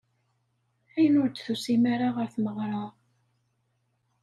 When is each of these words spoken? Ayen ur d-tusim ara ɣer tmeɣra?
Ayen 0.95 1.19
ur 1.21 1.29
d-tusim 1.29 1.83
ara 1.93 2.07
ɣer 2.15 2.27
tmeɣra? 2.35 2.83